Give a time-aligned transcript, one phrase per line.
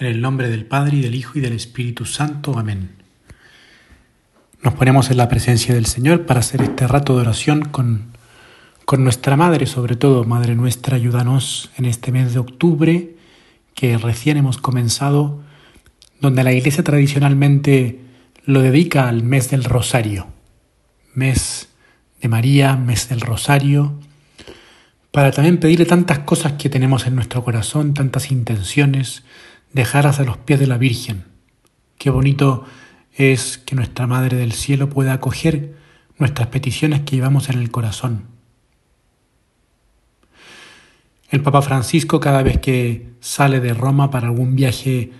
[0.00, 2.58] En el nombre del Padre y del Hijo y del Espíritu Santo.
[2.58, 2.92] Amén.
[4.62, 8.06] Nos ponemos en la presencia del Señor para hacer este rato de oración con,
[8.86, 13.14] con nuestra Madre, sobre todo, Madre nuestra, ayúdanos en este mes de octubre
[13.74, 15.42] que recién hemos comenzado,
[16.18, 18.00] donde la Iglesia tradicionalmente
[18.46, 20.28] lo dedica al mes del Rosario,
[21.12, 21.68] mes
[22.22, 24.00] de María, mes del Rosario,
[25.10, 29.24] para también pedirle tantas cosas que tenemos en nuestro corazón, tantas intenciones,
[29.72, 31.24] dejarlas a los pies de la Virgen.
[31.98, 32.64] Qué bonito
[33.12, 35.74] es que nuestra Madre del Cielo pueda acoger
[36.18, 38.24] nuestras peticiones que llevamos en el corazón.
[41.30, 45.12] El Papa Francisco cada vez que sale de Roma para algún viaje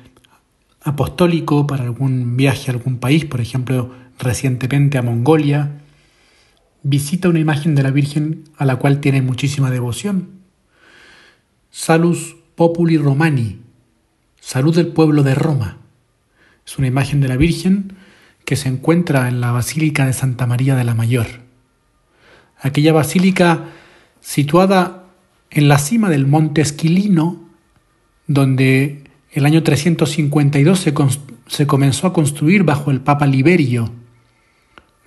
[0.82, 5.80] apostólico, para algún viaje a algún país, por ejemplo, recientemente a Mongolia,
[6.82, 10.30] visita una imagen de la Virgen a la cual tiene muchísima devoción.
[11.70, 13.60] Salus Populi Romani,
[14.40, 15.76] Salud del pueblo de Roma.
[16.66, 17.94] Es una imagen de la Virgen
[18.44, 21.26] que se encuentra en la Basílica de Santa María de la Mayor.
[22.60, 23.66] Aquella basílica
[24.20, 25.04] situada
[25.50, 27.40] en la cima del monte Esquilino,
[28.26, 30.94] donde el año 352 se,
[31.46, 33.92] se comenzó a construir bajo el Papa Liberio.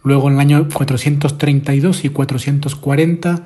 [0.03, 3.45] Luego en el año 432 y 440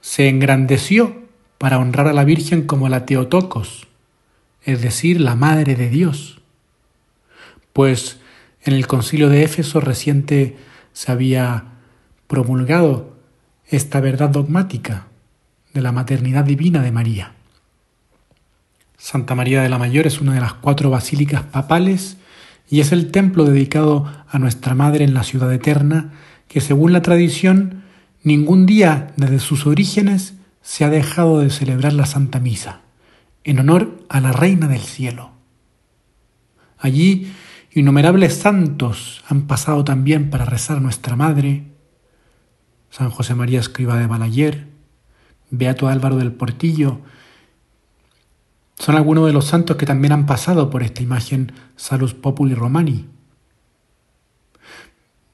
[0.00, 1.22] se engrandeció
[1.58, 3.87] para honrar a la Virgen como la Teotocos,
[4.64, 6.40] es decir, la Madre de Dios.
[7.72, 8.18] Pues
[8.62, 10.56] en el concilio de Éfeso reciente
[10.92, 11.64] se había
[12.26, 13.16] promulgado
[13.66, 15.06] esta verdad dogmática
[15.72, 17.32] de la maternidad divina de María.
[18.96, 22.16] Santa María de la Mayor es una de las cuatro basílicas papales
[22.68, 26.12] y es el templo dedicado a nuestra Madre en la ciudad eterna
[26.48, 27.84] que según la tradición
[28.22, 32.80] ningún día desde sus orígenes se ha dejado de celebrar la Santa Misa
[33.48, 35.30] en honor a la Reina del Cielo.
[36.76, 37.32] Allí
[37.72, 41.64] innumerables santos han pasado también para rezar nuestra Madre,
[42.90, 44.66] San José María Escriba de Balayer,
[45.50, 47.00] Beato Álvaro del Portillo,
[48.78, 53.06] son algunos de los santos que también han pasado por esta imagen Salus Populi Romani.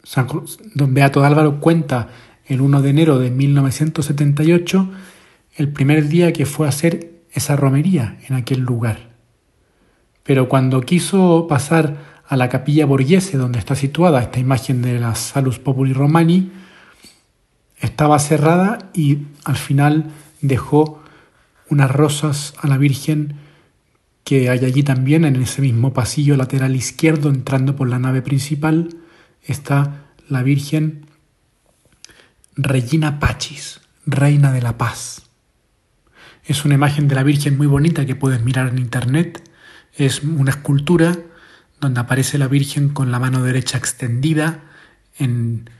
[0.04, 0.28] San
[0.74, 2.10] Don Beato Álvaro cuenta
[2.46, 4.88] el 1 de enero de 1978
[5.56, 9.10] el primer día que fue a hacer esa romería en aquel lugar.
[10.22, 15.14] Pero cuando quiso pasar a la capilla Borghese, donde está situada esta imagen de la
[15.14, 16.50] Salus Populi Romani,
[17.78, 21.02] estaba cerrada y al final dejó
[21.68, 23.36] unas rosas a la Virgen
[24.24, 28.88] que hay allí también en ese mismo pasillo lateral izquierdo entrando por la nave principal
[29.42, 31.06] está la Virgen
[32.56, 35.22] Regina Pachis, Reina de la Paz.
[36.44, 39.42] Es una imagen de la Virgen muy bonita que puedes mirar en internet.
[39.94, 41.16] Es una escultura
[41.80, 44.60] donde aparece la Virgen con la mano derecha extendida
[45.18, 45.70] en,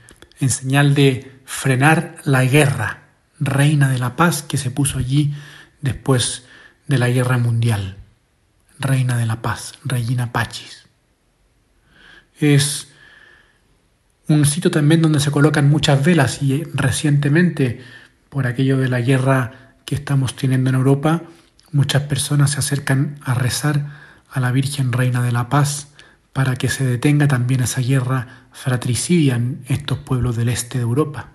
[0.47, 3.03] señal de frenar la guerra,
[3.39, 5.35] reina de la paz que se puso allí
[5.81, 6.45] después
[6.87, 7.97] de la guerra mundial.
[8.79, 10.87] Reina de la paz, Regina Pachis.
[12.39, 12.89] Es
[14.27, 17.81] un sitio también donde se colocan muchas velas y recientemente,
[18.29, 21.21] por aquello de la guerra que estamos teniendo en Europa,
[21.71, 23.85] muchas personas se acercan a rezar
[24.31, 25.89] a la Virgen Reina de la Paz
[26.33, 31.29] para que se detenga también esa guerra fratricidia en estos pueblos del este de Europa.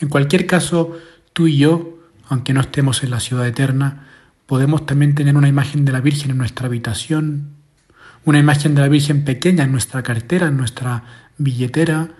[0.00, 0.96] En cualquier caso,
[1.32, 1.98] tú y yo,
[2.28, 4.06] aunque no estemos en la ciudad eterna,
[4.46, 7.54] podemos también tener una imagen de la Virgen en nuestra habitación,
[8.24, 11.04] una imagen de la Virgen pequeña en nuestra cartera, en nuestra
[11.38, 12.10] billetera,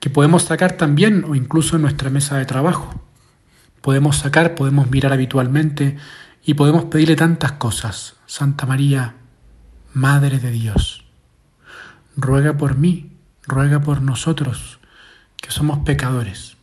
[0.00, 3.05] que podemos sacar también o incluso en nuestra mesa de trabajo
[3.86, 5.96] podemos sacar, podemos mirar habitualmente
[6.44, 8.16] y podemos pedirle tantas cosas.
[8.26, 9.14] Santa María,
[9.94, 11.04] Madre de Dios,
[12.16, 13.12] ruega por mí,
[13.44, 14.80] ruega por nosotros,
[15.36, 16.56] que somos pecadores,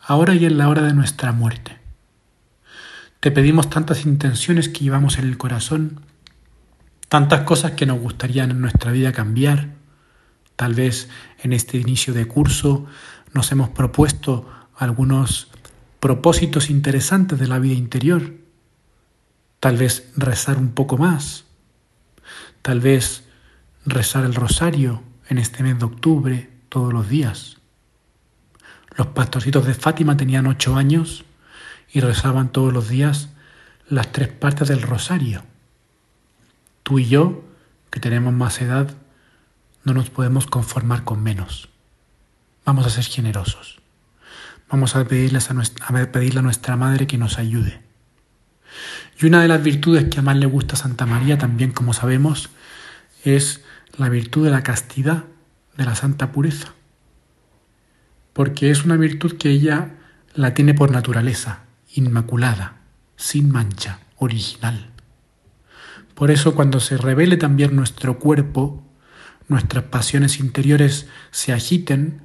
[0.00, 1.78] ahora y en la hora de nuestra muerte.
[3.20, 6.00] Te pedimos tantas intenciones que llevamos en el corazón,
[7.10, 9.74] tantas cosas que nos gustaría en nuestra vida cambiar.
[10.56, 11.10] Tal vez
[11.42, 12.86] en este inicio de curso
[13.34, 15.52] nos hemos propuesto algunos
[16.02, 18.34] propósitos interesantes de la vida interior.
[19.60, 21.44] Tal vez rezar un poco más.
[22.60, 23.22] Tal vez
[23.86, 27.58] rezar el rosario en este mes de octubre todos los días.
[28.96, 31.24] Los pastorcitos de Fátima tenían ocho años
[31.92, 33.28] y rezaban todos los días
[33.88, 35.44] las tres partes del rosario.
[36.82, 37.44] Tú y yo,
[37.92, 38.92] que tenemos más edad,
[39.84, 41.68] no nos podemos conformar con menos.
[42.64, 43.81] Vamos a ser generosos.
[44.72, 47.82] Vamos a, pedirles a, nuestra, a pedirle a nuestra Madre que nos ayude.
[49.20, 52.48] Y una de las virtudes que más le gusta a Santa María, también como sabemos,
[53.22, 53.60] es
[53.98, 55.24] la virtud de la castidad,
[55.76, 56.72] de la santa pureza.
[58.32, 59.90] Porque es una virtud que ella
[60.34, 61.64] la tiene por naturaleza,
[61.94, 62.76] inmaculada,
[63.16, 64.88] sin mancha, original.
[66.14, 68.82] Por eso cuando se revele también nuestro cuerpo,
[69.48, 72.22] nuestras pasiones interiores se agiten,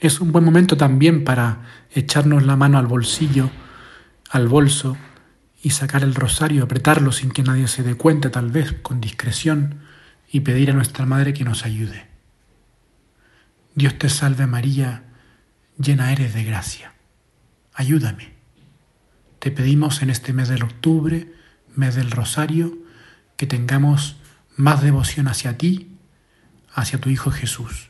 [0.00, 1.62] es un buen momento también para
[1.92, 3.50] echarnos la mano al bolsillo,
[4.30, 4.96] al bolso,
[5.62, 9.80] y sacar el rosario, apretarlo sin que nadie se dé cuenta, tal vez con discreción,
[10.32, 12.08] y pedir a nuestra Madre que nos ayude.
[13.74, 15.04] Dios te salve María,
[15.76, 16.94] llena eres de gracia.
[17.74, 18.32] Ayúdame.
[19.38, 21.32] Te pedimos en este mes del octubre,
[21.74, 22.78] mes del rosario,
[23.36, 24.16] que tengamos
[24.56, 25.96] más devoción hacia ti,
[26.74, 27.89] hacia tu Hijo Jesús.